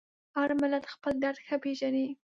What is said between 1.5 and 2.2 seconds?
پېژني.